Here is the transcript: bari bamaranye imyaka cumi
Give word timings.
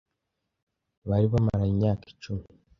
bari 1.09 1.25
bamaranye 1.33 1.71
imyaka 1.75 2.05
cumi 2.21 2.45